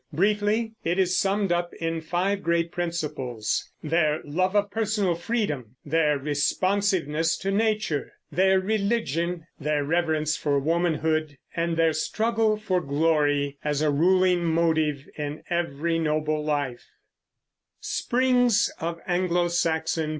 [0.11, 6.17] Briefly, it is summed up in five great principles, their love of personal freedom, their
[6.17, 13.83] responsiveness to nature, their religion, their reverence for womanhood, and their struggle for glory as
[13.83, 16.87] a ruling motive in every noble life.